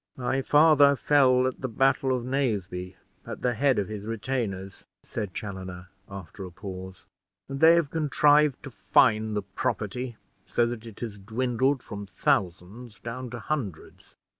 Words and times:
"My 0.17 0.41
father 0.41 0.95
fell 0.95 1.45
at 1.45 1.61
the 1.61 1.67
battle 1.67 2.17
of 2.17 2.25
Naseby, 2.25 2.95
at 3.27 3.43
the 3.43 3.53
head 3.53 3.77
of 3.77 3.87
his 3.87 4.03
retainers," 4.03 4.87
said 5.03 5.35
Chaloner, 5.35 5.89
after 6.09 6.43
a 6.43 6.49
pause; 6.49 7.05
"and 7.47 7.59
they 7.59 7.75
have 7.75 7.91
contrived 7.91 8.63
to 8.63 8.71
fine 8.71 9.35
the 9.35 9.43
property, 9.43 10.17
so 10.47 10.65
that 10.65 10.87
it 10.87 11.01
has 11.01 11.19
dwindled 11.19 11.83
from 11.83 12.07
thousands 12.07 12.97
down 13.01 13.29
to 13.29 13.41
hundreds. 13.41 14.15